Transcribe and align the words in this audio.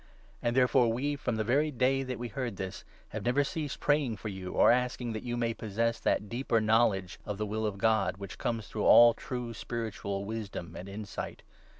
And 0.41 0.55
therefore 0.55 0.91
we, 0.91 1.15
from 1.15 1.35
the 1.35 1.43
very 1.43 1.69
day 1.69 2.01
that 2.01 2.17
we 2.17 2.29
9 2.29 2.33
heard 2.33 2.55
this, 2.57 2.83
have 3.09 3.23
never 3.23 3.43
ceased 3.43 3.79
praying 3.79 4.17
for 4.17 4.29
you, 4.29 4.53
or 4.53 4.71
asking 4.71 5.13
that 5.13 5.21
you 5.21 5.37
may 5.37 5.53
possess 5.53 5.99
that 5.99 6.27
deeper 6.27 6.59
knowledge 6.59 7.19
of 7.23 7.37
the 7.37 7.45
will 7.45 7.67
of 7.67 7.77
God, 7.77 8.17
which 8.17 8.39
comes 8.39 8.67
through 8.67 8.85
all 8.85 9.13
true 9.13 9.53
spiritual 9.53 10.25
wisdom 10.25 10.75
and 10.75 10.89
insight. 10.89 11.43